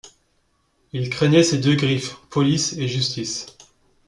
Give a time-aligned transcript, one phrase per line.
[0.93, 3.45] Il craignait ces deux griffes, police et justice.